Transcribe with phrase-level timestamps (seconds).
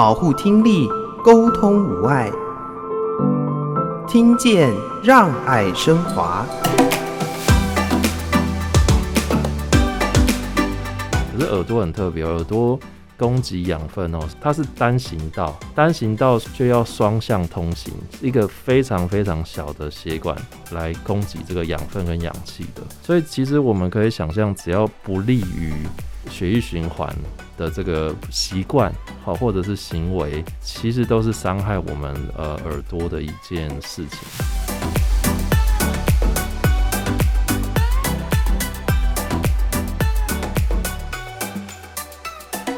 [0.00, 0.88] 保护听力，
[1.22, 2.32] 沟通无碍，
[4.08, 4.72] 听见
[5.04, 6.46] 让爱升华。
[11.30, 12.80] 可是耳朵很特别，耳朵
[13.18, 17.92] 供给养分哦，它是单行道，单行道就要双向通行，
[18.22, 20.34] 一个非常非常小的血管
[20.70, 22.80] 来供给这个养分跟氧气的。
[23.02, 25.74] 所以其实我们可以想象，只要不利于
[26.28, 27.14] 血液循环
[27.56, 28.92] 的这个习惯，
[29.24, 34.18] 好，或者是行为，其实都是伤害我们呃耳朵的一件事情。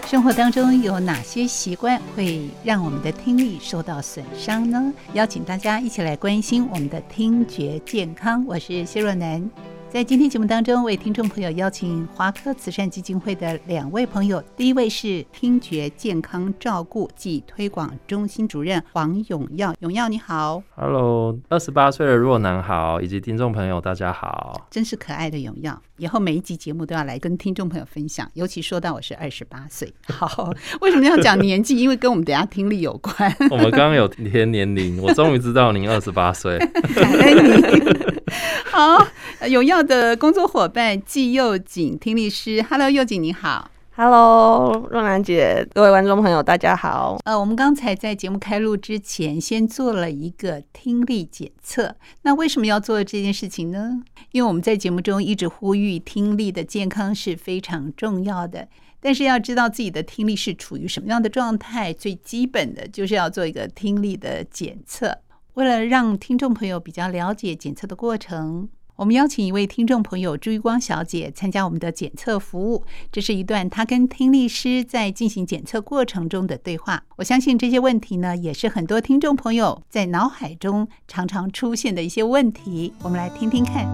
[0.07, 4.93] 生活当中有哪些习惯会让我们的听力受到损伤呢？
[5.15, 8.45] 邀请大家一起来关心我们的听觉健康。
[8.47, 9.51] 我是谢若楠。
[9.93, 14.43] 在今天节目当中，为听众朋友邀请华科慈善基金会的两位朋友。
[14.57, 31.77] 第一位是听觉健康照顾暨推广中心主任黄永耀，永耀你好，Hello，二十八岁的若男好，以及听众朋友大家好，真是可爱的永耀，以后每一集节目都要来跟听众朋友分享，尤其说到我是二十八岁， 好，为什么要讲年纪？
[31.77, 33.31] 因为跟我们等下听力有关。
[33.53, 36.57] 我们刚刚有填年龄，我终于知道您二十八岁，
[36.95, 38.12] 感恩你。
[38.71, 39.07] 好，
[39.49, 47.19] 咏耀的工作伙伴季佑锦听力师，Hello，佑锦你好，Hello，若楠姐，各位观众朋友大家好。
[47.25, 51.97] 呃，我们刚才在节目开录之前，先做了一个听力检测。
[52.23, 54.03] 那为什么要做这件事情呢？
[54.31, 58.69] 因为我们在节目中一直呼吁听力的健康是非常重要的，
[59.01, 65.19] 但是要知道自己的听力是处于什么样的状态，最基本的就是要做一个听力的检测。
[65.55, 72.87] 为了让听众朋友比较了解检测的过程，我们邀请一位听众朋友朱玉光小姐参加我们的检测服务。
[73.11, 77.03] 这是一段她跟听力师在进行检测过程中的对话。
[77.17, 82.95] 我相信这些问题呢，也是很多听众朋友在脑海中常常出现的一些问题。
[83.03, 83.87] 我们来听听看。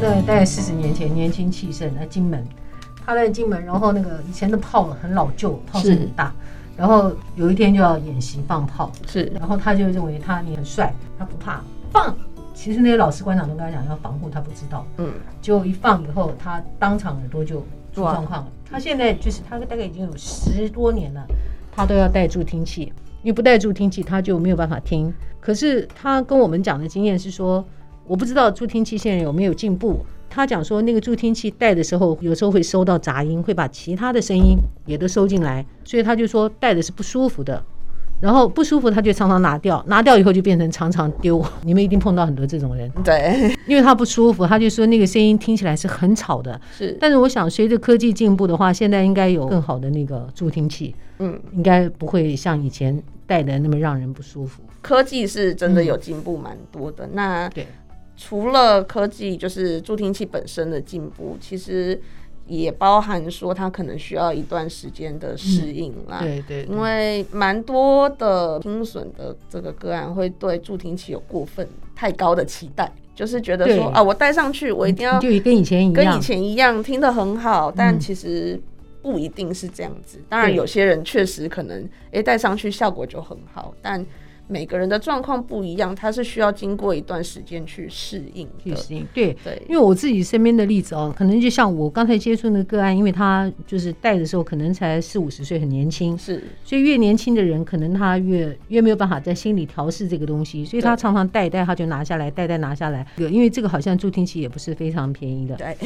[0.00, 2.42] 那大概四十年前，年轻气盛在金门，
[3.04, 6.34] 他在金门，然后那个以前的炮很老旧，炮声很大。
[6.80, 11.60] 然后有一天就要演习放炮，是，然后他就认为他你很帅，他不怕
[11.92, 12.16] 放。
[12.54, 14.86] 其实那些老师官长都跟他讲要防护，他不知道。
[14.96, 17.56] 嗯，结果一放以后，他当场耳朵就
[17.92, 18.48] 出状况了。
[18.64, 21.22] 他现在就是他大概已经有十多年了，
[21.70, 22.84] 他都要戴助听器，
[23.22, 25.12] 因为不戴助听器他就没有办法听。
[25.38, 27.62] 可是他跟我们讲的经验是说，
[28.10, 30.04] 我不知道助听器现在有没有进步。
[30.28, 37.62] 他讲说，那个助听器戴的时候，有时候会收到杂音，会把其他的声音也都收进来，所以他就说戴的是不舒服的。
[38.20, 41.40] 然后不舒服，他就常常拿掉，拿掉以后就变成常常丢。
[41.62, 46.60] 你们一定碰到很多这种人，对，因为他不舒服，他就说那个声音听起来是很吵的。
[46.76, 54.64] 是，但是我想随着科技进步的话，现在应该有更好的那个助听器，嗯，应该不会像以前戴的那么让人不舒服。
[54.82, 57.06] 科技是真的有进步蛮多的。
[57.06, 57.66] 嗯、那对。
[58.22, 61.98] 除了科技，就是助听器本身的进步，其实
[62.46, 66.18] 也包含说它可能需要一段时间的适应啦。
[66.20, 71.66] 嗯、对，对对，因为蛮多的听损的这个个案会对助听器有过分
[71.96, 78.60] 太高的期待，就是觉得说啊，我戴上去，我一定要就跟以前一样，跟以前一样听得很好，但其实
[79.00, 80.20] 不一定是这样子。
[80.28, 84.04] 当然，有些人确实可能诶戴上去效果就很好，但。
[84.50, 88.48] 每个人的状况不一样，他是需要经过一段时间去适应。
[88.62, 89.62] 去适应，对对。
[89.68, 96.42] 因为我自己身边的例子哦，可能就像我刚才接触那个个案，因为他就是戴的时候可能才四五十岁，很年轻，是。
[96.64, 103.06] 所以越年轻的人，可能他越越没有办法在心里调试这个东西，所以他常常戴戴他就拿下来，戴戴拿下来。
[103.16, 105.54] 对，因为这个好像助听器也不是非常便宜的。
[105.54, 105.76] 对。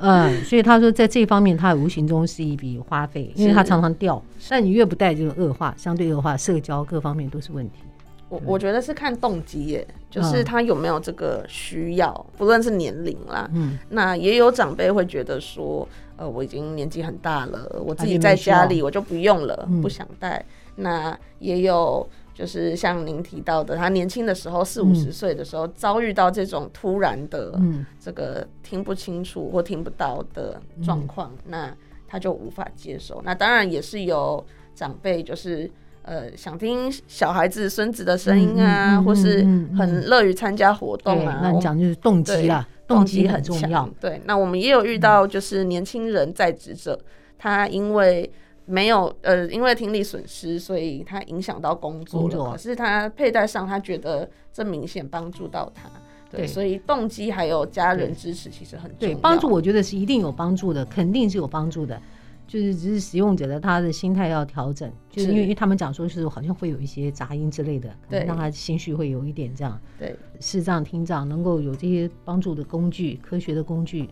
[0.00, 4.22] 嗯， 所以他说在这方面，他无形中是一笔花费，因为他常常掉。
[4.48, 7.80] 但你越不戴，就恶化，相对恶化，社交各方面都是问题。
[8.28, 20.44] 我我觉得是看动机耶，就是他有没有这个需要，嗯、不论是年龄啦，嗯，那也有长辈会觉得说，呃，我已经年纪很大了，我自己在家里我就不用了，不想带。
[20.76, 22.04] 嗯、那也有
[22.34, 27.56] 就是像您提到的，他年轻的时候四五十岁的时候遭遇到这种突然的
[28.00, 31.76] 这个听不清楚或听不到的状况，嗯、那
[32.08, 33.22] 他就无法接受。
[33.24, 35.70] 那当然也是有长辈就是。
[36.06, 39.42] 呃，想听小孩子、孙子的声音啊，或是
[39.76, 41.40] 很乐于参加活动啊。
[41.42, 43.90] 那你讲就是动机啦，动机很重要。
[44.00, 47.06] 对，那我们也有遇到，就是年轻人在职者，嗯、
[47.36, 48.30] 他因为
[48.66, 52.28] 没有呃，因为听力损失，所以他影响到工作了。
[52.28, 55.90] 作可是他佩戴上，他觉得这明显帮助到他。
[56.30, 59.14] 对，对所以动机还有家人支持其实很重要。
[59.14, 62.00] 对，帮助我觉得是一定有帮助的，肯定是有帮助的。
[62.46, 69.80] 就是只是使用者的他的心态要调整，就是因为他们讲说是好像会有一些杂音之类的，对，让他心绪会有一点这样。
[69.98, 74.08] 对，视障听障能够有这些帮助的工具，科学的工具。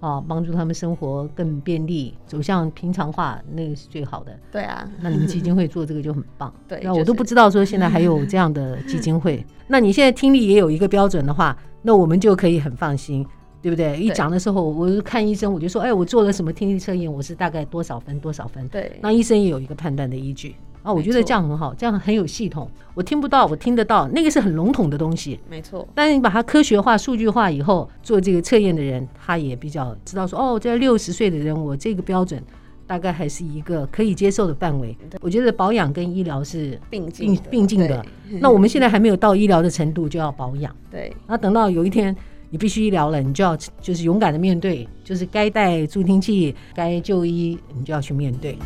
[0.00, 4.34] 啊，帮助他们生活更便利，走向平常化，那个是最好的。
[4.50, 6.50] 对啊，那你们基金会做这个就很棒。
[6.66, 9.44] 对，那我都不知道说现在还有这样的基金会。
[9.68, 13.26] 那你现在听力也有一个标准的话，那我们就可以很放心，
[13.62, 13.98] 对不对？
[13.98, 18.66] 一讲的时候，我看医生，我就说，哎，我做了什么听力测验，我是大概多少分，多少分。
[18.68, 20.54] 对，那医生也有一个判断的依据。
[20.82, 22.66] 啊，我觉得这样很好，这样很有系统。
[22.94, 25.38] 我听不到，我听得到，那个是很笼统的东西。
[25.46, 25.86] 没错。
[25.94, 32.42] 但是你把它科学化、数据化以后，做这个测验的人，他也比较知道说，哦，这六十岁的人，我这个标准
[32.86, 34.96] 大概还是一个可以接受的范围。
[35.20, 38.02] 我觉得保养跟医疗是并进并进的。
[38.40, 40.74] 那我们现在还没有到医疗的程度，就要保养。
[40.90, 41.14] 对。
[41.26, 42.16] 那等到有一天
[42.52, 48.58] 你必须医疗了，你就要就是勇敢的面对，就是该戴助听器、该就医，你就要去面对。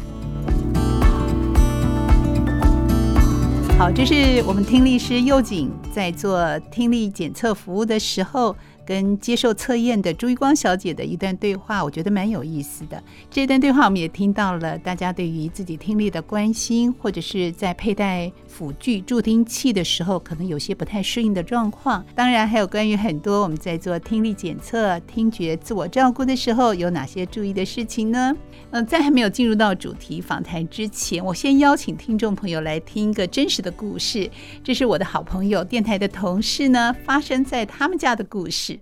[3.76, 13.02] 好，这是我们听力师侑锦在做听力检测服务的时候，跟接受测验的朱一光小姐的一段对话，我觉得蛮有意思的。
[13.28, 22.04] 这段对话我们也听到了大家对于自己听力的关心，或者是在佩戴辅具助听器的时候，可能有些不太适应的状况。
[22.14, 28.32] 当然，还有关于很多我们在做听力检测、听觉自我照顾的时候，有哪些注意的事情呢？
[28.70, 34.30] 嗯，在还没有进入到主题访谈之前，我先邀请听众朋友来听一个真实的故事。
[34.62, 38.78] 这是我的好朋友电台的同事呢，发生在他们家的故事。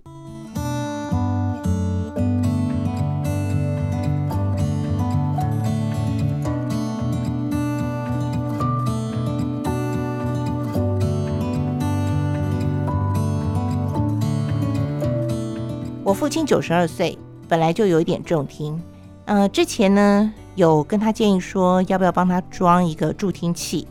[16.13, 17.17] 我父亲九十二岁，
[17.49, 18.79] 本来就有一点重听。
[19.25, 23.87] 呃，之前呢有跟他建议说要不要帮他装一个助听器，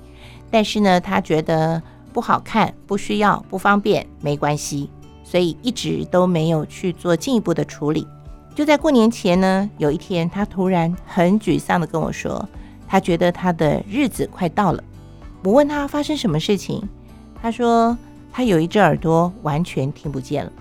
[0.48, 1.82] 但是呢他觉得
[2.12, 4.88] 不好看、不需要、不方便，没关系。
[5.24, 8.06] 所以一直都没有去做进一步的处理。
[8.54, 12.48] 就在过年前呢，有一天他突然很沮丧的跟我说，
[12.86, 14.84] 他觉得他的日子快到了。
[15.42, 16.88] 我问他发生什么事情，
[17.42, 17.98] 他说
[18.30, 20.52] 他有一只耳朵完全听不见了，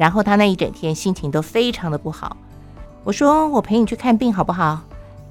[0.00, 2.34] 然后他那一整天心情都非常的不好。
[3.04, 4.80] 我说我陪你去看病好不好？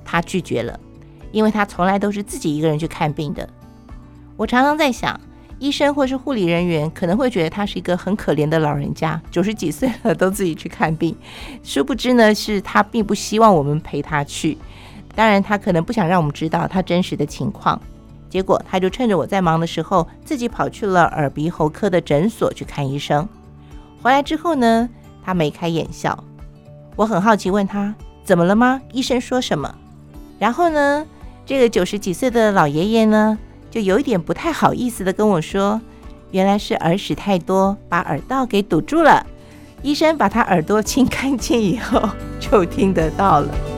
[0.06, 0.80] 他拒绝了，
[1.32, 3.50] 因为他从来都是自己一个人去看病的。
[4.38, 5.20] 我常常在想。
[5.58, 11.14] 医生或是护理人员可能会觉得他是一个很可怜的老人家，九十几岁了都自己去看病。
[11.64, 14.58] 殊不知呢，是他并不希望我们陪他去。
[15.14, 17.78] 当然，他可能不想让我们知道他真实的情况。
[18.30, 23.28] 结果，他就趁着我在忙的时候，自己跑去了耳鼻喉科的诊所去看医生。
[24.02, 24.90] 回来之后呢，
[25.24, 26.24] 他眉开眼笑。
[26.96, 27.94] 我很好奇，问他
[28.24, 28.82] 怎么了吗？
[28.92, 29.74] 医生说什么？
[30.38, 31.06] 然后呢，
[31.46, 33.38] 这个九十几岁的老爷爷呢，
[33.70, 35.80] 就有一点不太好意思的跟我说，
[36.32, 39.26] 原来是耳屎太多，把耳道给堵住了。
[39.82, 42.10] 医生把他耳朵清干净以后，
[42.40, 43.69] 就听得到了。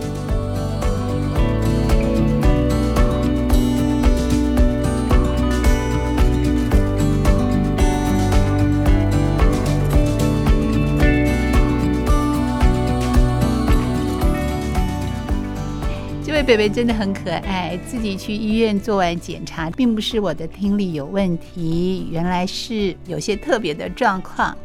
[16.43, 24.57] 贝贝真的很可爱，自己去医院做完检查，并不是我的听力有问题，原来是有些特别的状况。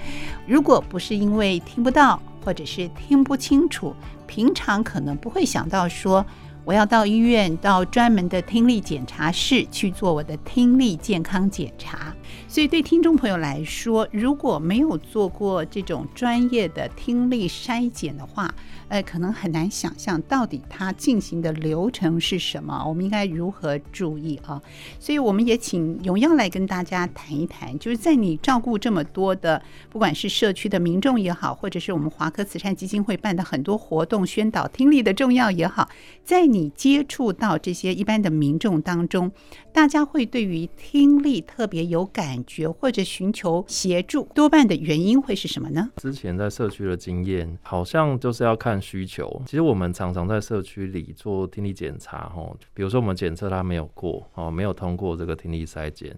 [0.46, 3.94] 如果不是因为听不到，或者是听不清楚，
[4.26, 6.24] 平常可能不会想到说
[6.64, 12.14] 我要到医院，到专门的听力检查室去做我的听力健康检查。
[12.48, 18.54] 所以对听众朋友来说，如果没有做过这种专业的听力筛检的话，
[18.88, 24.62] 呃，可能很难想象到底它进行的流程是什么，我们应该如何注意啊？
[25.00, 35.88] 所以我们也请咏耀来跟大家谈一谈，就是在你照顾这么多的，不管是社区的民众也好，或者是我们华科慈善基金会办的很多活动宣导听力的重要也好，
[36.24, 39.32] 在你接触到这些一般的民众当中，
[39.72, 45.90] 大家会对于听力特别有感觉或者寻求协助，多半的原因会是什么呢？
[45.96, 48.80] 之前在社区的经验，好像就是要看。
[48.86, 56.16] 需求，其实我们常常在社区里做听力检查，吼，比如说我们检测他没有过，哦，没有通过这个听力筛检，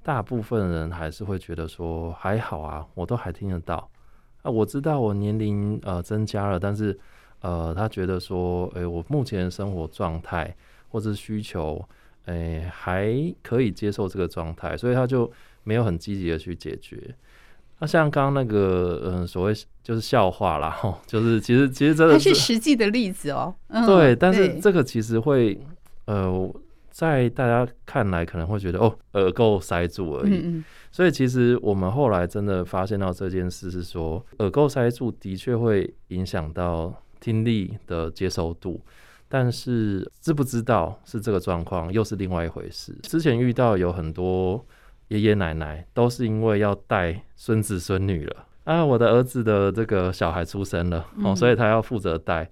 [0.00, 3.90] 大部分人还是会觉得说还好啊，我都还听得到。
[4.42, 6.96] 啊，我知道我年龄呃增加了，但是
[7.40, 10.54] 呃，他觉得说，诶，我目前的生活状态
[10.88, 11.82] 或者需求，
[12.26, 13.12] 诶，还
[13.42, 15.30] 可以接受这个状态，所以他就
[15.62, 17.14] 没有很积极的去解决。
[17.80, 23.54] 那像刚刚那个，嗯，所谓就是笑话啦，吼，就是其实其实真的是实际的例子哦。
[23.68, 25.60] 嗯、对，但是这个其实会，
[26.06, 26.54] 呃，
[26.90, 30.30] 在大家看来可能会觉得哦，耳垢塞住而已。
[30.30, 30.64] 嗯嗯。
[30.92, 38.80] 所以其实我们后来真的发现到这件事是说，耳垢塞住的确会影响到听力的接受度，
[39.34, 42.96] 但是知不知道是这个状况又是另外一回事。
[43.02, 44.64] 之前遇到有很多。
[45.08, 52.50] 爷爷奶奶都是因为要带孙子孙女了啊，我的儿子的这个小孩出生了哦，所以他要负责带。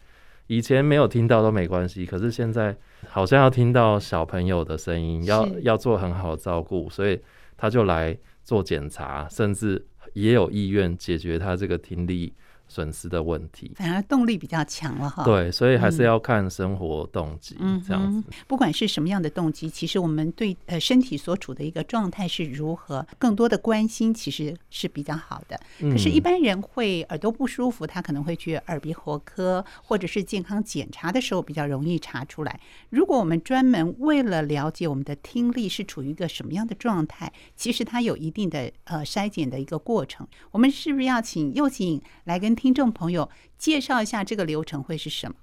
[0.48, 2.76] 以前没有听到都没关系，可是现在
[3.08, 7.18] 好像要听到小朋友的声音，要要做很好的照顾，所以
[7.56, 12.34] 他就来做检查，甚至也有意愿解决他这个听力
[12.72, 15.22] 损失的问题，反而动力比较强了哈。
[15.24, 17.54] 对，所以还是要看生活动机
[17.86, 18.18] 这样子。
[18.20, 18.34] 嗯嗯。
[18.46, 25.60] 不管是什么样的动机，其实我们对呃身体所处的一个状态是如何，更多的关心其实是比较好的。
[25.78, 32.58] 可是，一般人会耳朵不舒服，他可能会去耳鼻喉科，或者是健康检查的时候比较容易查出来。
[32.88, 40.26] 如果我们专门为了了解我们的听力是处于一个什么样的状态，其实它有一定的呃筛检的一个过程。
[40.50, 43.28] 我们是不是要请又请来跟听众朋友
[43.58, 45.34] 介绍一下这个流程会是什么？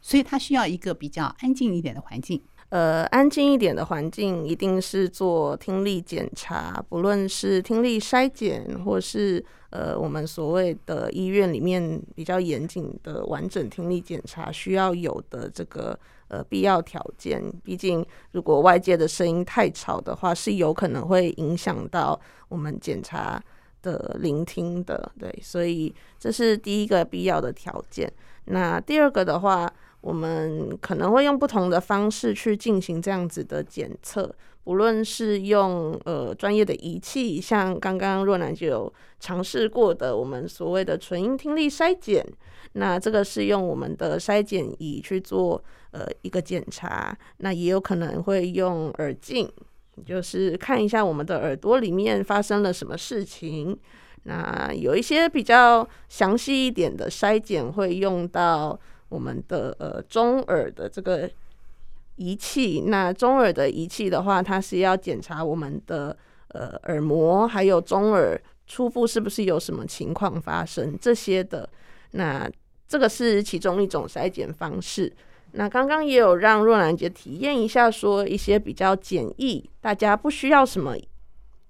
[0.00, 2.42] 所以它需要一个比较安静一点的环境。
[2.70, 17.40] 呃，安静一点的环境一定是做听力检查，不论是听力筛检，或是呃我们所谓的医院里面比较严谨的完整听力检查需要有的这个呃必要条件。
[17.62, 23.40] 毕竟如果外界的声音太吵的话，是有可能会影响到我们检查
[23.84, 28.10] 的聆听的，对，所以这是第一个必要的条件。
[28.46, 42.26] 那第二个的话，我们可能会用不同的方式去进行这样子的检测，不论是用呃专业的仪器，像刚刚若男就有尝试过的我们所谓的纯音听力筛检，
[42.72, 45.62] 那这个是用我们的筛检仪去做
[45.92, 49.50] 呃一个检查，那也有可能会用耳镜。
[50.04, 53.78] 就是看一下我们的耳朵里面发生了什么事情。
[54.24, 58.78] 那有一些比较详细一点的筛检，会用到
[59.10, 61.30] 我们的呃中耳的这个
[62.16, 62.84] 仪器。
[62.86, 66.16] 那中耳的仪器的话，它是要检查我们的
[66.48, 71.68] 呃耳膜还有中耳初步是不是有什么情况发生这些的。
[72.12, 72.50] 那
[72.88, 75.12] 这个是其中一种筛检方式。
[75.56, 80.96] 那刚刚也有让若兰姐体验一下，说一些比较简易，大家不需要什么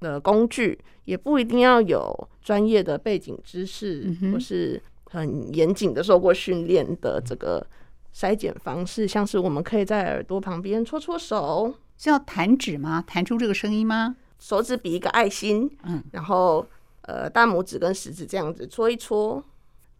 [0.00, 7.66] 的工具，也不一定要有专业的背景知识，嗯、或是很严谨的受过训练的这个
[8.14, 13.04] 筛检方式，像是我们可以在耳朵旁边搓搓手，是要弹指吗？
[13.06, 14.16] 弹出这个声音吗？
[14.38, 16.66] 手指比一个爱心，嗯，然后
[17.02, 19.44] 呃大拇指跟食指这样子搓一搓。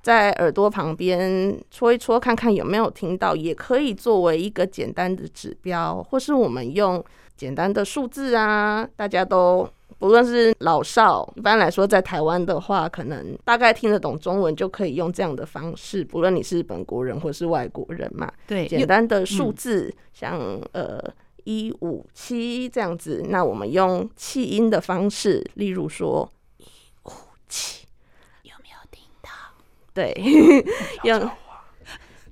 [0.05, 7.03] 在耳朵旁边戳一戳，看看有没有听到，也可以作为一个简单的指标，或是我们用
[7.39, 9.67] 简单的数字啊，大家都
[9.99, 18.31] 不论是老少，一般来说在台湾的话，可能大概听得懂中文就可以用这样的方式，不论你是本国人或是外国人嘛。
[18.47, 21.03] 对，简单的数字，嗯、像呃
[21.45, 26.65] 一五七这样子，那我们用气音的方式，例如说一
[27.05, 27.11] 五
[27.49, 27.84] 七。
[29.95, 30.13] 对，
[31.05, 31.31] 用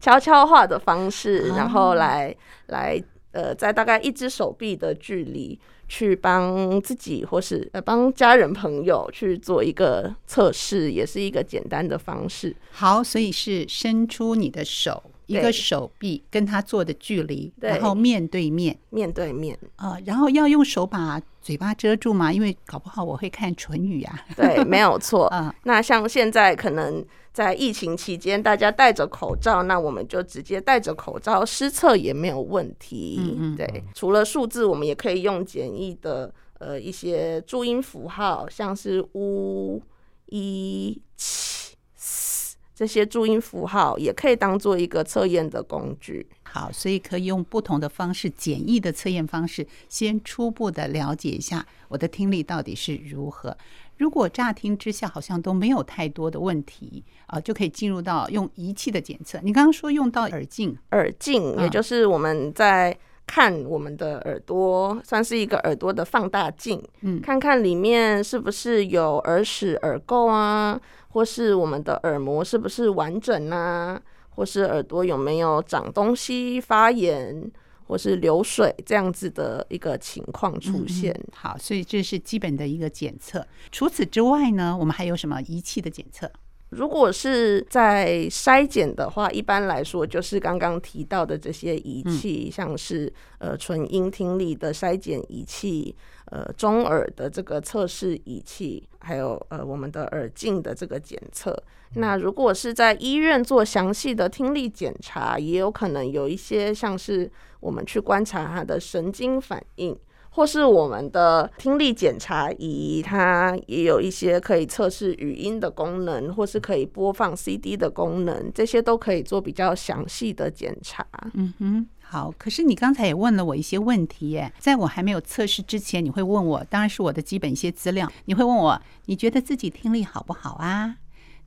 [0.00, 2.34] 悄悄话的方式，然后来
[2.66, 3.00] 来
[3.30, 12.54] 呃，在大概一只手臂的距离去帮自己或是呃帮家人朋友去做一个测试，也是一个简单的方式。
[12.72, 22.32] 好，所以是伸出你的手，一个手臂跟他做的距离，然后面对面，面对面啊、呃，然后要用手把嘴巴遮住吗？
[22.32, 24.20] 因为搞不好我会看唇语啊。
[24.36, 25.54] 对，没有错啊。
[25.62, 27.04] 那像现在可能。
[27.32, 33.18] 在疫情期间，大家戴着口罩，那我们就直接戴着口罩施测也没有问题。
[33.20, 39.82] 嗯嗯，对，除了数字，我们也可以用简易的呃一些注音符号，像是乌、
[40.26, 46.26] 一、七、四这些注音符号，也可以当做一个测验的工具。
[46.42, 53.56] 好，所以可以用不同的方式，简易的测验方式，先初步的了解一下我的听力到底是如何。
[53.98, 59.38] 如果乍听之下好像都没有太多的问题啊，就可以进入到用仪器的检测。
[59.42, 62.96] 你刚刚说用到耳镜，耳镜也就是我们在
[63.26, 70.80] 看我们的耳朵，算是一个耳朵的放大镜，嗯，看看里面是不是有耳屎、耳垢啊，
[71.10, 77.50] 或是我们的耳膜是不是完整啊，或是耳朵有没有长东西、发炎，
[77.86, 81.12] 或是流水这样子的一个情况出现。
[81.12, 81.32] 嗯。
[81.34, 83.46] 好，所以这是基本的一个检测。
[83.70, 86.30] 除此之外呢，我们还有什么仪器的检测？
[86.70, 95.94] 如果是在筛检的话，一般来说就是刚刚提到的这些仪器，嗯、像是呃纯音听力的筛检仪器，
[96.32, 101.54] 呃中耳的这个测试仪器，还有呃我们的耳镜的这个检测。
[101.94, 109.96] 那如果是在医院做详细的听力检查，也有可能有一些像是我们去观察他的神经反应。
[110.34, 121.06] 或是我们的听力检查仪，它也有一些可以测试语音的功能，或是可以播放 CD 的功能，这些都可以做比较详细的检查。
[121.34, 122.32] 嗯哼，好。
[122.36, 128.10] 可是你刚才也问了我一些问题耶，在我还没有测试之前，你会问我，当然是我的基本一些资料。
[128.26, 130.96] 你会问我，你觉得自己听力好不好啊？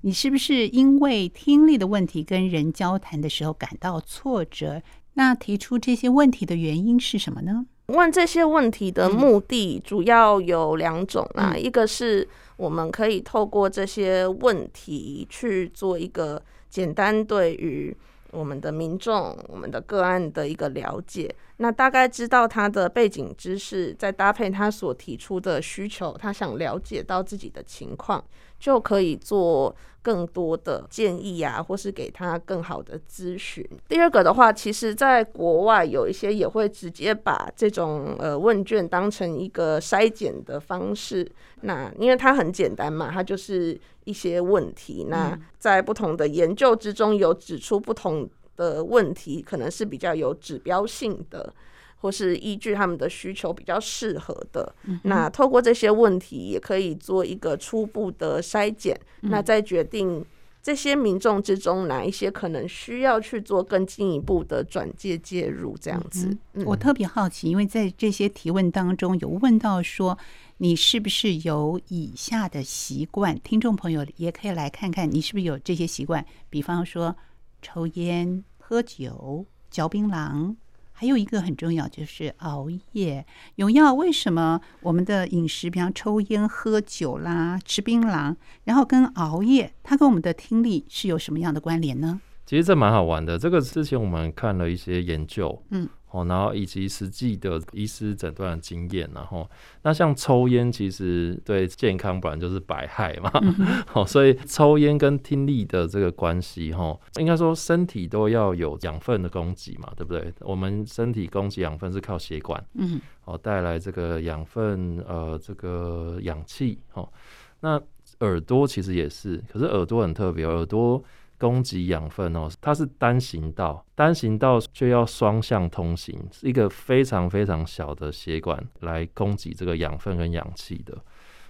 [0.02, 4.82] 你是不是因为听力的问题跟人交谈的时候感到挫折？
[5.14, 7.66] 那提出这些问题的原因是什么呢？
[7.88, 17.96] 问这些问题的目的主要有两种啊，嗯、一个是我们可以透过这些问题去做一个简单对于
[18.36, 28.24] 我们的民众、我们的个案的一个了解，那大概知道他的背景知识，再搭配他所提出的需求，他想了解到自己的情况，
[28.60, 29.74] 就可以做
[30.06, 33.68] 更多的建议啊，或是给他更好的咨询。
[33.88, 41.28] 第二个的话，其实在国外有一些也会直接把这种呃问卷当成一个筛检的方式，
[41.62, 43.76] 那因为它很简单嘛，它就是。
[44.06, 51.52] 一些问题，那在不同的研究之中有指出不同的问题，可能是比较有指标性的，
[51.98, 54.76] 或是依据他们的需求比较适合的。
[55.04, 60.26] 那透过这些问题，也可以做一个初步的筛检，那再决定
[60.62, 66.38] 这些民众之中哪一些可能需要去做更进一步的转介介入，这样子。
[66.66, 70.18] 我特别好奇，因为在这些提问当中有问到说。
[70.60, 73.38] 你是不是有以下的习惯？
[73.42, 76.26] 听众朋友也可以来看看，你是不是有这些习惯？
[76.50, 77.14] 比方说
[77.62, 80.56] 抽烟、喝酒、嚼槟榔，
[80.98, 83.26] 还有一个很重要就是熬夜。
[83.56, 92.22] 咏耀，为什么我们的饮食，比方抽烟、喝酒啦、吃槟榔，然后跟熬夜，它跟我们的听力是有什么样的关联呢？
[92.46, 93.38] 其实这蛮好玩的。
[93.38, 95.88] 这个之前我们看了一些研究，嗯。
[96.12, 99.50] 哦，然后以及实际的医师诊断的经验，然后
[99.82, 103.30] 那像抽烟，其实对健康本来就是百害嘛，
[103.92, 110.34] 哦，所以抽烟跟听力的这个关系，哈，应该说身体都要有养分的供给嘛，对不对？
[110.40, 117.12] 我们身体供给养分是靠血管，嗯，哦，带来这个养分，呃，这个氧气，哦，
[117.60, 117.78] 那
[118.22, 121.04] 耳朵其实也是，可是耳朵很特别，耳朵。
[121.46, 130.98] 供给养分哦，它是单行道，单行道却要双向通行，是一个非常非常小的血管来供给这个养分跟氧气的。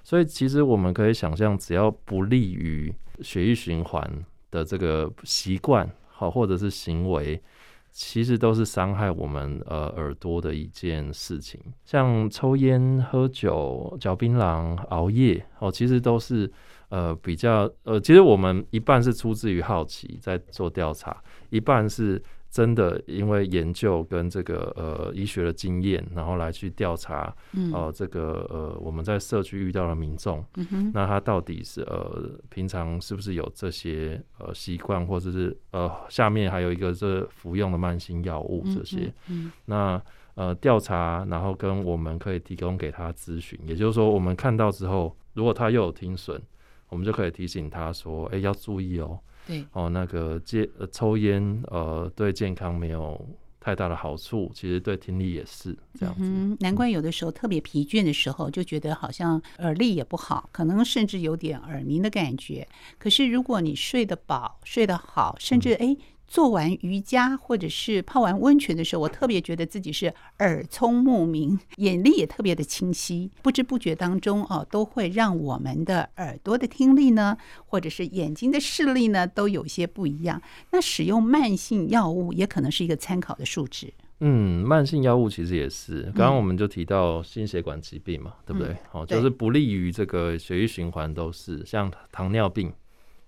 [0.03, 7.41] 所以其实我们可以想象，只要不利于血液循环的这个习惯，好或者是行为，
[7.89, 11.58] 其实都是伤害我们呃耳朵的一件事情。
[11.86, 16.51] 像抽烟、喝酒、嚼槟榔、熬夜，哦，其实都是。
[16.95, 27.36] 呃，比较呃，其实我们一半是出自于好奇在做调查，一半是真的因为研究跟这个呃医学的经验，然后来去调查，
[27.73, 40.01] 呃，这个呃我们在社区遇到的民众，嗯哼，那他到底是呃平常是不是有这些呃习惯，或者是呃下面还有一个是服用的慢性药物这些，嗯，那
[40.36, 46.41] 呃调查，然后跟我们可以提供给他咨询，也就是说我们看到之后，如果他又有听损。
[46.89, 53.28] 我们就可以提醒他说：“哎、欸，要注意哦，对哦，那个戒呃抽烟呃对健康没有
[53.60, 56.21] 太大的好处，其实对听力也是这样子。
[56.24, 62.67] 嗯，难怪有的时候特别疲倦的时候，就觉得好像耳力也不好，可能甚至有点耳鸣的感觉。
[63.00, 65.88] 可是如果你睡得饱、睡得好，甚至哎。
[65.88, 73.31] 嗯做完瑜伽或者是泡完温泉的时候，我特别觉得自己是耳聪目明，眼力也特别的清晰。
[73.41, 80.41] 不知不觉当中哦，都会让我们的耳朵的听力呢，或者是眼睛的视力呢，都有些不一样。
[80.71, 83.93] 那使用慢性药物也可能是一个参考的数值。
[84.21, 86.03] 嗯，慢性药物其实也是。
[86.15, 88.75] 刚刚我们就提到心血管疾病嘛，嗯、对不对？
[88.93, 92.71] 哦，就是不利于这个血液循环，都是像糖尿病。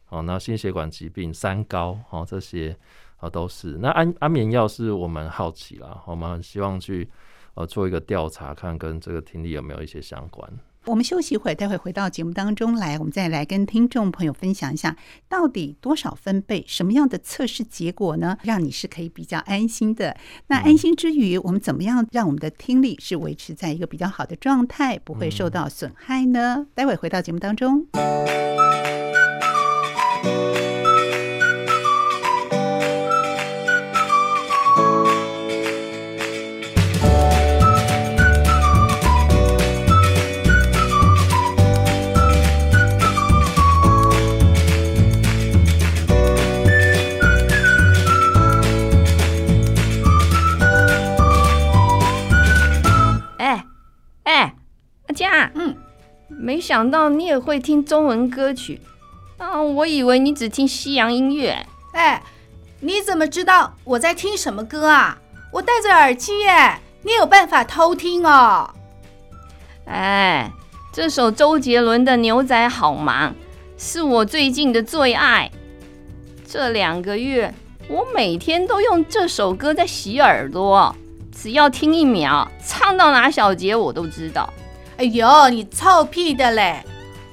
[0.09, 2.75] 哦，那心血管疾病、三高，哦，这些
[3.17, 3.77] 啊都是。
[3.81, 7.09] 那安安眠药是我们好奇啦，我们很希望去
[7.55, 10.49] 呃做一个调查，看跟这个听力有没有一些相关。
[10.85, 14.95] 我们休息一会儿，待会回到节目当中来，我们再来跟听众朋友分享一下，
[15.27, 18.37] 到底多少分贝，什么样的测试结果呢？
[18.43, 20.15] 让你是可以比较安心的。
[20.47, 26.67] 那安心之余，我们怎么样让我们的听力是维持在一个比较好的状态，不会受到损害呢？
[26.73, 27.85] 待会回到节目当中。
[56.47, 58.79] 没想到你也会听中文歌曲
[59.37, 59.61] 啊！
[59.61, 61.67] 我以为你只听西洋音乐。
[61.91, 62.23] 哎，
[62.79, 65.17] 你怎么知道我在听什么歌啊？
[65.51, 68.73] 我戴着耳机耶，你有办法偷听哦。
[69.87, 70.49] 哎，
[70.93, 73.31] 这首周杰伦的《牛仔好忙》
[73.77, 75.51] 是我最近的最爱。
[76.47, 77.53] 这两个月，
[77.89, 80.95] 我每天都用这首歌在洗耳朵，
[81.29, 84.49] 只要听一秒，唱到哪小节我都知道。
[84.97, 86.83] 哎呦，你臭屁的嘞！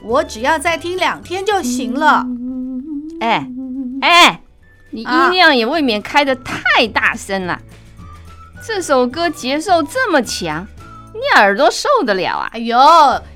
[0.02, 2.26] 我只要再听两天就行了。
[3.20, 3.48] 哎
[4.02, 4.40] 哎，
[4.90, 7.54] 你音量也未免开得太大声了。
[7.54, 7.60] 啊、
[8.62, 10.66] 这首歌节奏这么强，
[11.14, 12.50] 你耳朵受得了啊？
[12.52, 12.78] 哎呦，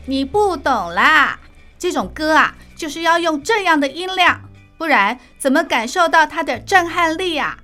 [0.04, 1.38] 你不懂啦！
[1.78, 4.38] 这种歌啊，就是要用这样的音量，
[4.76, 7.56] 不然怎么感受到它的震撼力啊？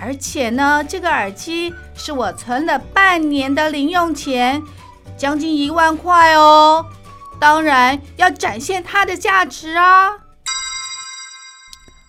[0.00, 4.60] 而且呢，这个耳机是我存了半年的零用钱。
[5.22, 6.84] 将近一万块哦，
[7.38, 10.10] 当然要展现它的价值啊！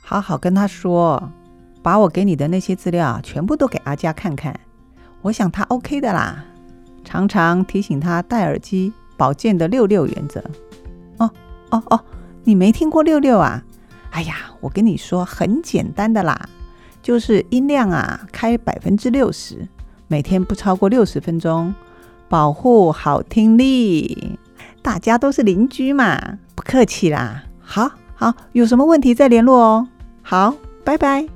[0.02, 1.32] 好好跟他说，
[1.84, 4.60] 把我给你的那些资料全部都给阿佳看看，
[5.22, 6.44] 我想他 OK 的啦。
[7.04, 10.44] 常常提醒他戴耳机保健的六六原则。
[11.20, 11.30] 哦
[11.70, 12.06] 哦哦，
[12.44, 13.64] 你没听过六六啊？
[14.10, 16.50] 哎呀，我跟你说很简单的啦，
[17.04, 19.68] 就是音量啊开百分之六十，
[20.08, 21.72] 每天不超过六十分钟。
[22.34, 24.40] 保护好听力，
[24.82, 27.44] 大家都是邻居嘛，不客气啦。
[27.62, 29.88] 好好，有什么问题再联络哦。
[30.24, 31.28] 好，拜拜。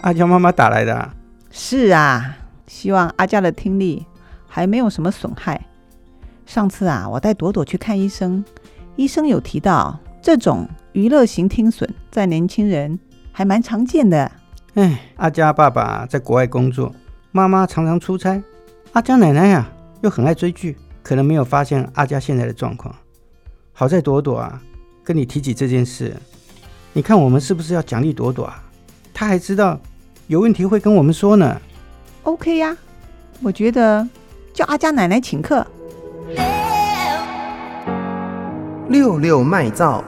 [0.00, 1.14] 阿娇妈妈打来的啊。
[1.52, 4.04] 是啊，希望阿娇的听力
[4.48, 5.64] 还没有什么损害。
[6.44, 8.44] 上次啊，我带朵朵去看医生，
[8.96, 12.98] 医生有提到这种娱乐型听损在年轻人
[13.30, 14.28] 还蛮常见的。
[14.74, 16.92] 哎，阿佳爸爸在国外工作，
[17.30, 18.42] 妈妈常常出差。
[18.92, 22.94] 阿佳奶奶呀、啊，又很爱追剧，可能没有发现阿佳现在的状况。
[23.72, 24.60] 好在朵朵啊，
[25.02, 26.14] 跟你提起这件事，
[26.92, 28.62] 你看我们是不是要奖励朵朵啊？
[29.14, 29.80] 她还知道
[30.26, 31.58] 有问题会跟我们说呢。
[32.24, 32.76] OK 呀，
[33.40, 34.06] 我觉得
[34.52, 35.66] 叫阿佳奶奶请客。
[38.88, 40.04] 六六麦噪，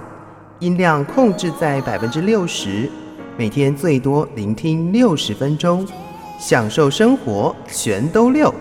[0.58, 2.90] 音量控制在百分之六十，
[3.38, 5.88] 每天最多聆听六十分钟，
[6.38, 8.54] 享受生活，全都六。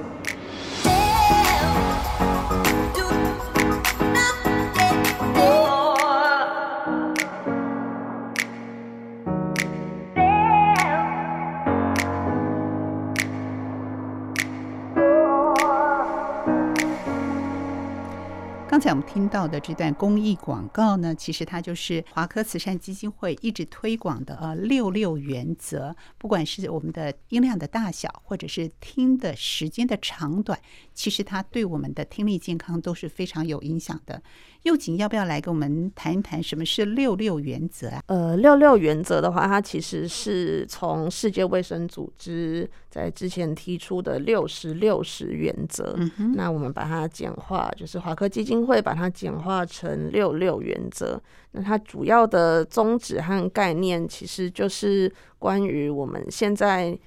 [19.33, 25.95] 到的这段公益广告呢，其实它就是华科慈善基金会一直推广的呃六六原则。
[26.19, 30.59] 不管是我们的音量的大小，或者是听的时间的长短，
[30.93, 34.21] 其实它对我们的听力健康都是非常有影响的。
[34.63, 38.01] 又锦要不要来跟我们谈一谈什么是六六原则啊？
[38.07, 45.93] 呃，六六原则的话，它其实是从世界卫生组织在之前提出的六十六十原则。
[45.97, 51.21] 嗯哼，那我们把它简化，就是华科基金会把它简化成六六原则。
[51.51, 56.97] 那它主要的宗旨和概念，其实就是关于我们现在。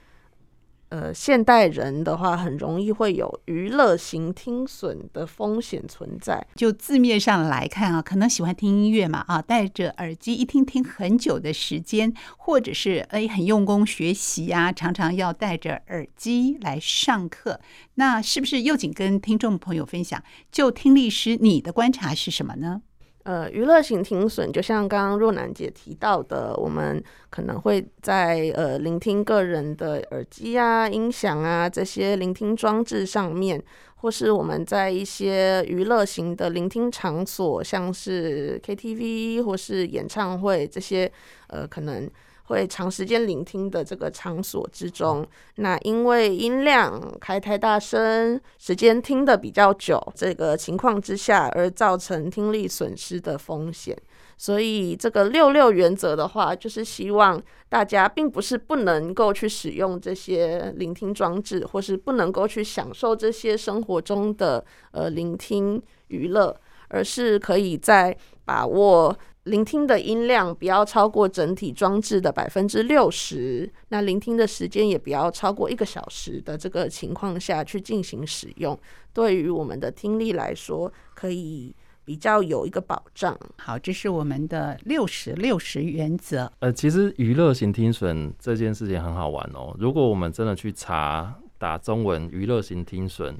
[0.88, 6.46] 呃，现代人的话，很容易会有娱乐型听损的风险存在。
[6.54, 17.60] 就字面上来看啊，可能喜欢听音乐嘛，啊，戴着耳机一听听很久的时间，或者是哎很用功学习啊，常常要戴着耳机来上课。
[17.94, 20.22] 那是不是又仅跟听众朋友分享，
[20.52, 22.82] 就听力师你的观察是什么呢？
[23.26, 33.60] 呃，娱乐型听损，就像刚刚若楠姐提到的，我们可能会在呃聆听个人的耳机啊、音响啊这些聆听装置上面，
[33.96, 41.10] 或是我们在一些娱乐型的聆听场所，像是 KTV 或是演唱会这些，
[41.48, 42.08] 呃，可能
[42.46, 53.96] 会长时间聆听的这个场所之中，那因为音量开太大声，时间听得比较久，这个情况之下而造成听力损失的风险。
[54.38, 66.54] 所以这个六六原则的话，就是希望大家并不是不能够去使用这些聆听装置，或是不能够去享受这些生活中的呃聆听娱乐，
[66.88, 78.78] 而是可以在把握聆听的音量不要超过整体装置的百分之六十，那聆听的时间也不要超过一个小时的这个情况下去进行使用，
[79.12, 81.74] 对于我们的听力来说，可以。
[82.06, 83.36] 比较有一个保障。
[83.56, 86.48] 好，这是我们的六十六十原则。
[86.60, 89.74] 呃，其实娱乐型听损这件事情很好玩哦。
[89.76, 93.36] 如果我们真的去查打中文娱乐型听损，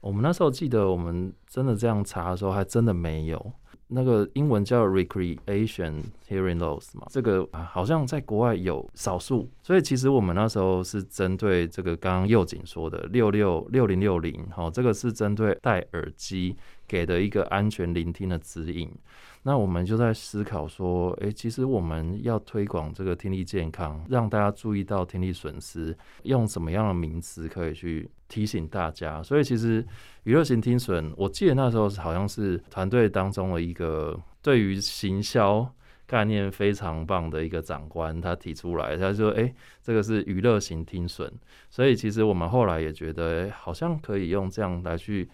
[0.00, 3.52] 我们那时候记得我们真的这样查的时候，还真的没有。
[3.88, 18.90] 那个英文叫 recreation hearing loss 嘛，这个好像在国外有少数，所以其实我们那时候是针对这个刚刚佑景说的六六六零六零，好，这个是针对戴耳机给的一个安全聆听的指引。
[19.42, 29.22] 那我们就在思考说，诶、其实我们要推广这个听力健康，让大家注意到听力损失，用什么样的名词可以去提醒大家？
[29.22, 29.86] 所以其实
[30.24, 35.72] 娱乐型听损，我记得那时候好像是团队当中的一个对于行销
[36.08, 41.32] 概念非常棒的一个长官，他提出来，他说，诶、这个是娱乐型听损。
[41.70, 45.28] 所以其实我们后来也觉得，欸，好像可以用这样来去，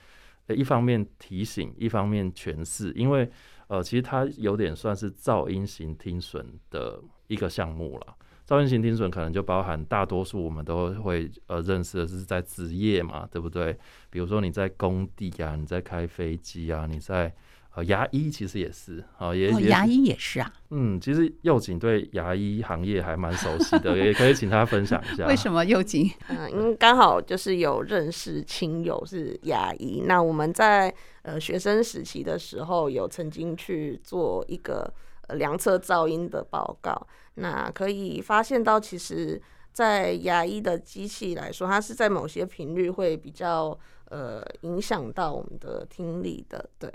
[0.48, 3.30] 一方面提醒，一方面诠释，因为。
[3.68, 8.14] 呃，其实它有点算是噪音型听损的一个项目了。
[8.46, 13.74] 噪音型听损可能就包含大多数我们都会呃认识的是在职业嘛，对不对？
[14.10, 17.34] 比如说你在工地啊，你在开飞机啊，你在。
[17.74, 20.52] 呃，牙医其实也是，哦，也，也牙医也是啊。
[20.68, 25.24] 嗯，其实佑景对牙医行业还蛮熟悉的，也可以请他分享一下。
[25.28, 26.10] 为什么佑景？
[26.28, 34.92] 嗯，因为刚好就是有认识亲友是牙医，那我们在呃学生时期的时候有曾经去做一个
[35.28, 37.06] 呃量测噪音的报告，
[37.36, 39.40] 那可以发现到，其实，
[39.72, 43.78] 在牙医的机器来说，它是在某些频率会比较
[44.10, 46.92] 呃影响到我们的听力的，对。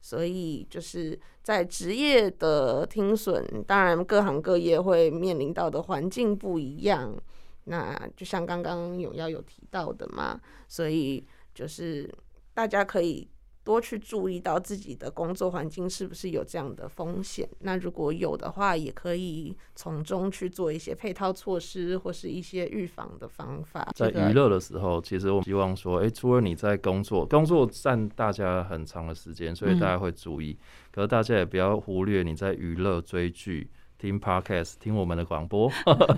[0.00, 7.16] 所以就是在职业的听损，当然各行各业会面临到的环境不一样。
[7.64, 12.12] 那就像刚刚永耀有提到的嘛，所以就是
[12.54, 13.28] 大家可以。
[13.70, 23.88] 多去注意到自己的工作环境是不是有这样的风险，那如果有的话，也可以从中去做一些配套措施或是一些预防的方法。
[23.94, 33.70] 在娱乐的时候，其实我们希望说，诶、欸，除了你在工作，工作占大家很长的时间，所以大家会注意，嗯、可是大家也不要忽略你在娱乐追剧。
[34.00, 35.70] 听 podcast，听我们的广播，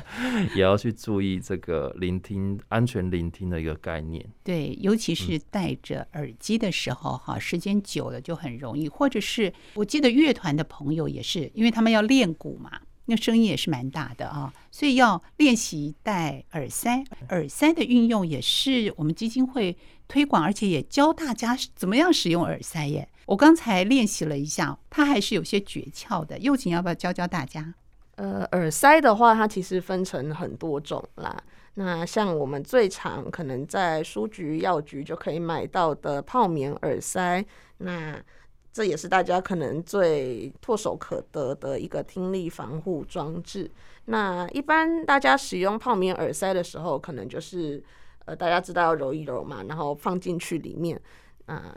[0.55, 4.25] 也要去注意这个聆听、安全聆听的一个概念。
[4.45, 8.89] 对，尤其是戴着耳机的时候，哈、嗯，时间久了就很容易。
[8.89, 12.71] 或者是我记得乐团的朋友也是，因为他们要练鼓嘛，
[13.07, 17.03] 那声音也是蛮大的啊，所以要练习戴耳塞。
[17.31, 23.09] 耳塞的运用也是我们基金会推广，而且也教大家怎么样使用耳塞耶。
[23.27, 26.39] 我刚才练习了一下，它还是有些诀窍的。
[26.39, 27.73] 佑景要不要教教大家？
[28.17, 31.43] 呃，耳塞的话，它其实分成很多种啦。
[31.75, 37.43] 那像我们最常可能在书局、药局就可以买到的泡棉耳塞，
[37.79, 38.23] 那
[38.71, 43.71] 这也是大家可能最唾手可得的一个听力防护装置。
[44.05, 47.83] 那一般大家使用泡棉耳塞的时候，可能就是
[48.27, 51.01] 呃，大家知道要揉一揉嘛，然后放进去里面
[51.47, 51.75] 啊。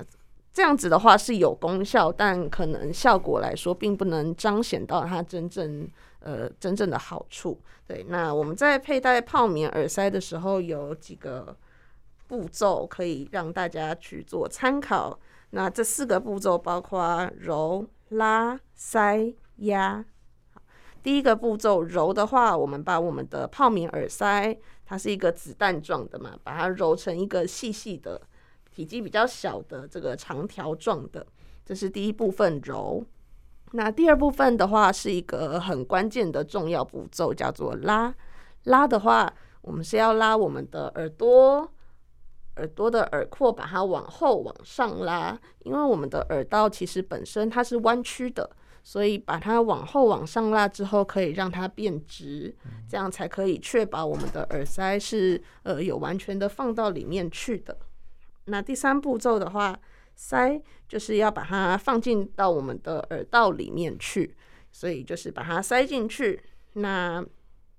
[0.55, 5.85] 这样子的话是有功效，但可能效果来说并不能彰显到它真正
[6.21, 7.59] 呃真正的好处。
[7.85, 11.57] 对，那我们在佩戴泡棉耳塞的时候，有几个
[12.25, 15.19] 步骤可以让大家去做参考。
[15.49, 20.05] 那这四个步骤包括揉、拉、塞、压。
[21.03, 28.21] 第一个步骤揉的话，我们把我们的泡棉耳塞，它是一个子弹状的嘛，把它揉成一个细细的。
[28.75, 31.25] 体积比较小的这个长条状的，
[31.63, 33.01] 这是第一部分揉。
[33.71, 38.13] 那第二部分的话，是一个很关键的重要步骤，叫做拉。
[38.65, 41.71] 拉的话，我们是要拉我们的耳朵，
[42.57, 45.39] 耳朵的耳廓，把它往后往上拉。
[45.63, 48.49] 因为我们的耳道其实本身它是弯曲的，
[48.83, 52.53] 所以把它往后往上拉之后，可以让它变直，
[52.89, 57.77] 这样才可以确保我们的耳塞是呃有完全的放到里面去的。
[58.45, 59.77] 那第三步骤的话，
[60.15, 64.35] 塞就是要把它放进到我们的耳道里面去，
[64.71, 66.41] 所以就是把它塞进去。
[66.73, 67.23] 那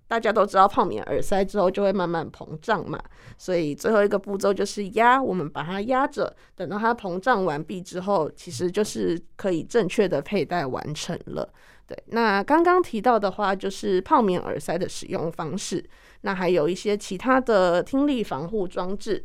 [0.08, 2.98] 大家都知道，泡棉耳塞之后就会慢慢膨胀嘛，
[3.36, 11.52] 所以最后一个步骤就是压，我们把它压着，等到它膨胀完毕之后，其实就是可以正确的佩戴完成了。
[11.86, 15.84] 对，那刚刚提到的话，就是泡棉耳塞的使用方式，
[16.22, 19.24] 那还有一些其他的听力防护装置，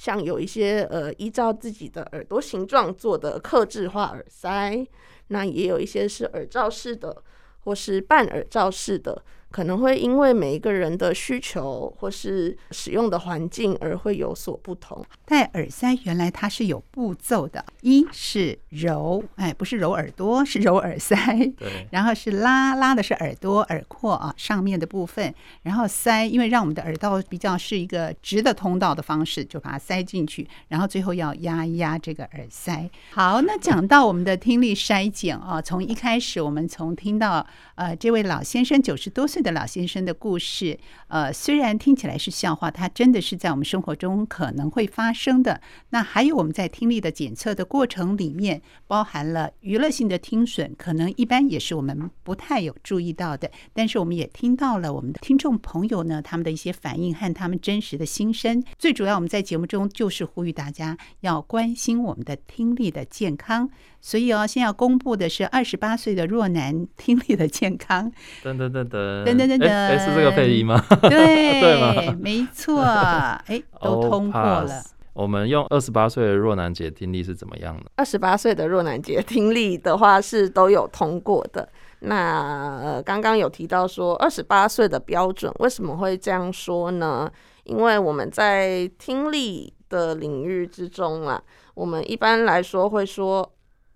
[0.00, 4.86] 像有一些呃依照自己的耳朵形状做的刻制化耳塞，
[5.26, 7.22] 那也有一些是耳罩式的，
[7.64, 9.22] 或是半耳罩式的。
[9.50, 15.04] 可能会因为每一个人的需求或是使用的环境而会有所不同。
[15.24, 21.16] 戴耳塞原来它是有步骤的，一是揉，哎，不是揉耳朵，是揉耳塞。
[21.58, 21.86] 对。
[21.90, 25.34] 然后是拉，拉的是耳朵耳廓啊上面的部分。
[25.62, 30.46] 然后塞，因为让我们的耳道比较是一个直的通道的方式，就把它塞进去。
[30.68, 32.88] 然后最后要压一压这个耳塞。
[33.10, 39.39] 好，那讲到我们的听力筛检啊，从一开始我们从听到呃这位老先生九十多岁。
[39.40, 45.60] 的老先生的故事，呃，虽然听起来是笑话，它真的是在我们生活中可能会发生的。
[45.90, 53.50] 那还有我们在听力的检测的过程里面，包含了娱乐性的听损，可能一般也是我们不太有注意到的。
[53.72, 58.62] 但是我们也听到了我们的听众朋友呢，他们的一些反应和他们真实的心声。
[58.78, 63.70] 最主要，我们在节目中就是呼吁大家要关心我们的听力的健康。
[64.02, 68.10] 所以哦，先要公布的是二十八岁的若男听力的健康。
[68.42, 70.84] 噔噔噔噔噔噔噔噔，哎，是这个配音吗？
[71.02, 72.16] 对， 对吗？
[72.20, 74.82] 没错，哎， 都通过了。
[75.12, 77.90] 我们用二十八岁的若男姐听力是怎么样的？
[77.96, 81.68] 二十八岁的若男姐听力的话是都有通过的。
[82.00, 87.30] 那呃，刚刚有提到说二十八岁的标准，为什么会这样说呢？
[87.64, 91.42] 因为我们在听力的领域之中啊，
[91.74, 93.52] 我们一般来说会说。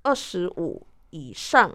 [0.06, 1.72] 二十五以上，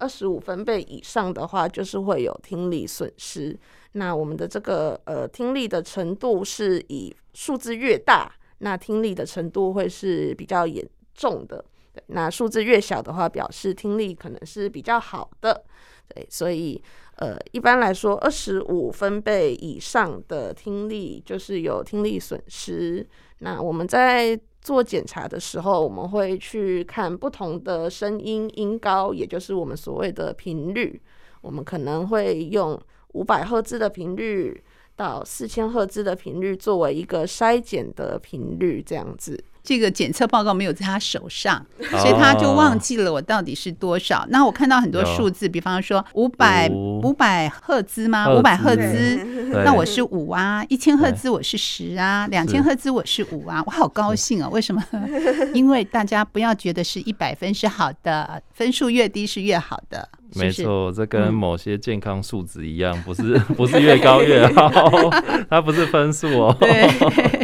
[0.00, 3.56] 二十五分贝以上的话，就是会有听力损失。
[3.92, 10.84] 那我们的这个呃听力的程度是以数字越大，那听力的程度会是比较严
[11.14, 11.64] 重的。
[11.92, 15.64] 对，那数字越小的话，表示听力可能是比较好的。
[16.08, 16.82] 对，所以
[17.16, 23.06] 呃一般来说，二十五分贝以上的听力就是有听力损失。
[23.38, 31.00] 那我们在做检查的时候，我们会去看不同的声音音高，也就是我们所谓的频率。
[31.40, 32.78] 我们可能会用
[33.12, 34.62] 五百赫兹的频率
[34.94, 39.42] 到四千赫兹的频率作为一个筛检的频率，这样子。
[39.62, 44.26] 这个检测报告没有在他手上，所以他就忘记了我到底是多少。
[44.30, 48.28] 那我看到很多数字，比方说五百五百赫兹吗？
[48.32, 49.24] 五百赫兹，
[49.64, 50.64] 那我是五啊。
[50.68, 53.62] 一千赫兹我是十啊，两千赫兹我是五啊。
[53.66, 54.48] 我好高兴啊！
[54.48, 54.82] 为什么？
[55.54, 60.08] 因为大家不要觉得是一百分是好的，分数越低是越好的。
[60.34, 65.10] 没错，这跟某些健康数值一样， 不是 不是越高越好，
[65.48, 66.56] 它不是分数哦。
[66.60, 66.88] 对，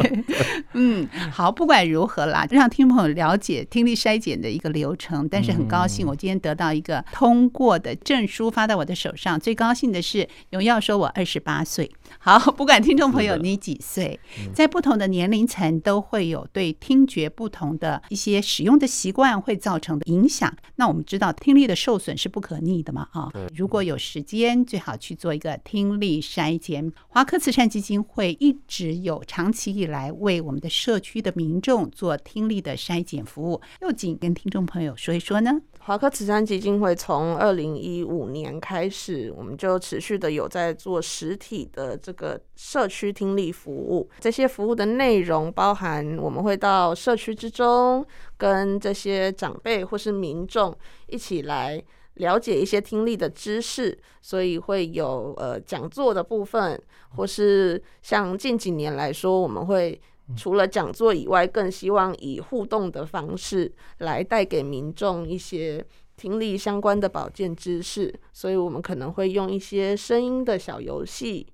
[0.74, 5.28] 嗯，好，不管如何啦，让听众朋友了解听力筛检的一个流程。
[5.28, 9.38] 但是很高兴，我今天得到一个通过的证书发到我的手上。
[9.40, 11.90] 最高兴的是，荣耀说我二十八岁。
[12.18, 14.18] 好，不管听众朋友你几岁，
[14.52, 20.52] 在不同的年龄层都会有对听觉不同的一些使用的习惯会造成的影响。
[20.76, 23.08] 那我们知道，听力的受损是不可逆的嘛？
[23.12, 26.92] 啊，如果有时间，最好去做一个听力筛检。
[27.08, 33.60] 华科慈善基金会一直有长期以来为我们的社区的民众做听力的筛检服务。
[33.82, 35.60] 又仅跟听众朋友说一说呢？
[35.78, 44.08] 华科慈善基金会从二零一五年开始，我们就持续的有在做实体的这个社区听力服务。
[44.20, 48.04] 这些服务的内容包含，我们会到社区之中，
[48.36, 51.82] 跟这些长辈或是民众一起来
[52.14, 56.80] 了解一些听力的知识，所以会有呃讲座的部分，
[57.16, 60.00] 或是像近几年来说，我们会。
[60.36, 71.46] 除了讲座以外，更希望以互动的方式来带给民众一些听力相关的保健知识，所以我们可能会用一些声音的小游戏，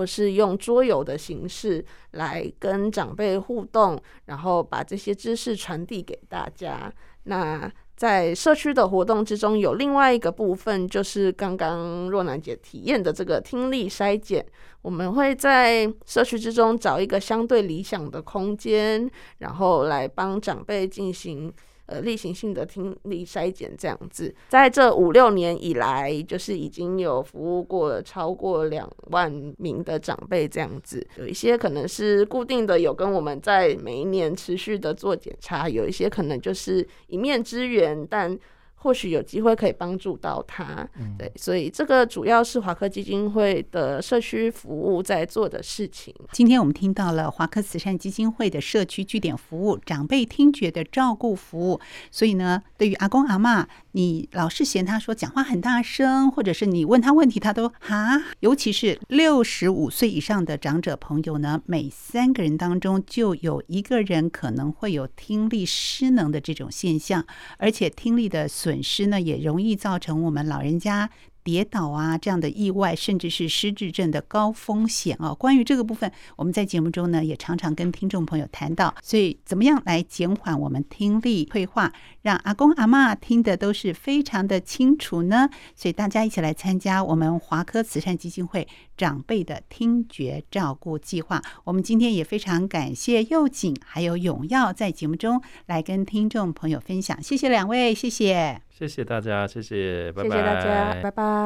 [0.00, 6.90] 或是用桌游的形式来跟长辈互动，然后把这些知识传递给大家。
[7.24, 14.42] 那在社区的活动之中，有另外一个部分，就是刚刚若楠姐体验的这个听力筛检。
[14.80, 19.06] 我们会在社区之中找一个相对理想的空间，
[19.40, 21.52] 然后来帮长辈进行。
[21.90, 31.04] 呃，例行性的听力筛检这样子，在这五六年以来，就是已经有服务过超过两万名的长辈这样子。
[31.16, 38.38] 有一些可能是固定的，有跟我们在每一年持续的做检查；有一些可能就是一面之缘，但
[38.82, 40.88] 或许有机会可以帮助到他。
[40.98, 46.14] 嗯、对，所以这个主要是华科基金会的社区服务在做的事情。
[46.32, 51.78] 今天我们听到了华科慈善基金会的社区据点服务、长辈听觉的照顾服务。
[52.10, 58.20] 所以呢，对于阿公阿嬷，你老是嫌他说讲话很大声，或者是你问他问题，他都哈。
[58.40, 67.24] 尤其是六十五岁以上的长者朋友呢，每三个人当中就有一个人可能会有听力失能的这种现象，
[67.58, 68.80] 而且听力的损。
[68.82, 71.10] 失呢，也容易造成我们老人家
[71.42, 75.32] 跌倒啊，这样的意外，甚至是失智症的高风险啊。
[75.34, 78.94] 关于这个部分，我们在节目中呢也常常跟听众朋友谈到。
[79.02, 85.48] 所以，怎么样来减缓我们听力退化，让阿公阿妈听得都是非常的清楚呢？
[85.74, 88.66] 所以，大家一起来参加我们华科慈善基金会
[89.00, 91.40] 长辈的听觉照顾计划。
[91.64, 97.22] 我们今天也非常感谢佑景还有永耀在节目中来跟听众朋友分享。
[97.22, 98.60] 谢谢两位，谢谢。
[98.68, 100.28] 谢谢大家，谢谢，拜拜。
[100.28, 101.44] 谢谢大家，拜拜。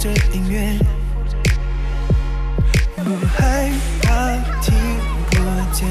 [0.00, 0.78] 着音乐，
[2.96, 3.04] 不
[3.36, 3.70] 害
[4.00, 4.72] 怕听
[5.30, 5.36] 不
[5.74, 5.86] 见，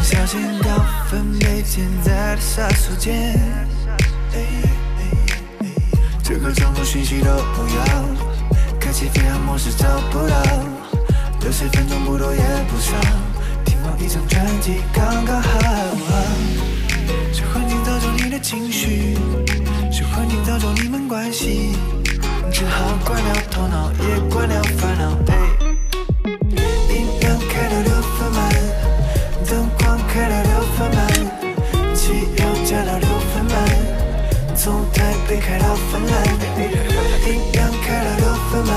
[0.00, 0.68] 小心高
[1.10, 3.10] 分贝潜在的杀手锏。
[6.22, 7.84] 这个种种讯息都不要，
[8.78, 10.40] 开启飞行模式找不到，
[11.40, 12.92] 六十分钟不多也不少，
[13.64, 15.58] 听完一张专辑刚刚好。
[17.32, 19.18] 是环境造就你的情绪。
[19.90, 21.72] 是环境造就你们关系，
[22.50, 25.16] 只好关掉头脑，也关掉烦恼。
[25.28, 25.32] 哎，
[26.88, 28.38] 音量开到六分满，
[29.48, 31.00] 灯光开到六分满，
[31.94, 33.54] 汽油加到六分满，
[34.56, 36.12] 从台北开到芬兰。
[37.26, 38.72] 音量开到六分满，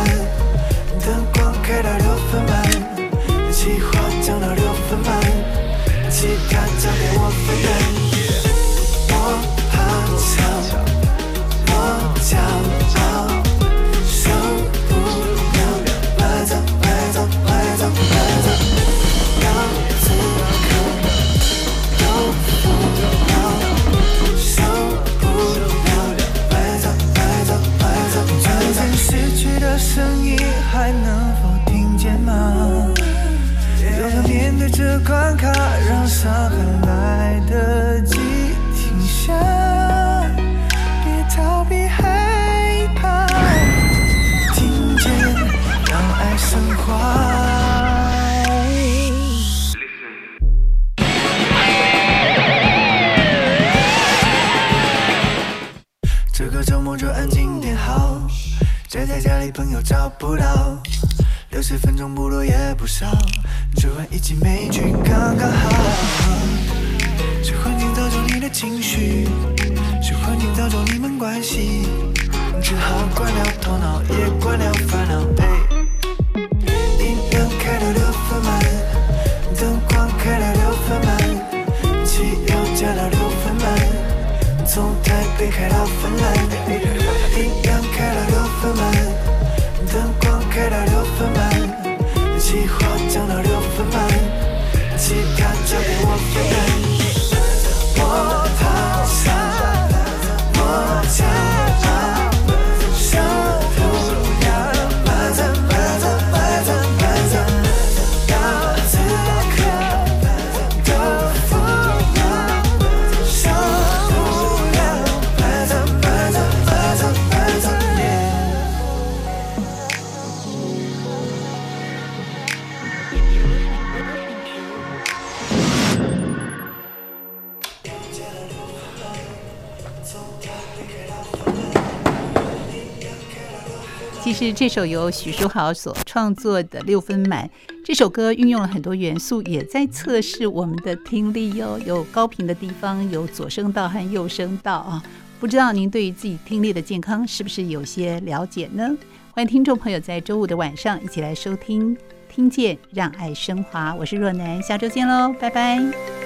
[134.45, 137.47] 是这首由许书豪所创作的《六分满》。
[137.83, 141.79] 这首歌运用了很多元素，也在测试我们的听力哟。
[141.79, 145.01] 有高频的地方，有左声道和右声道啊。
[145.39, 148.95] 不知道您对于自己听力的健康是不是有些了解呢？
[149.31, 151.95] 欢迎听众朋友在周五的晚上一起来收听
[152.29, 156.24] 《听见让爱升华》，我是若楠，下周见喽，拜拜。